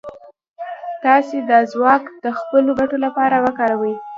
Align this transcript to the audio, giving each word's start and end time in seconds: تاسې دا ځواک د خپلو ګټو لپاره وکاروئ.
تاسې 1.03 1.37
دا 1.49 1.59
ځواک 1.71 2.03
د 2.23 2.25
خپلو 2.39 2.71
ګټو 2.79 2.97
لپاره 3.05 3.35
وکاروئ. 3.45 3.93